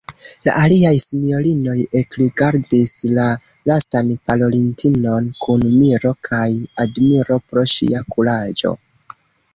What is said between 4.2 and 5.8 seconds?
parolintinon kun